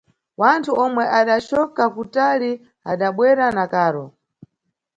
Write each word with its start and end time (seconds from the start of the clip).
Wanthu 0.41 0.71
omwe 0.85 1.03
adacoka 1.19 1.83
kutali 1.95 2.51
adabwera 2.91 3.45
na 3.57 3.65
karo. 3.73 4.05